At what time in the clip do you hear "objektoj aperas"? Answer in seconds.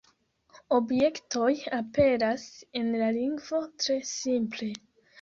0.77-2.49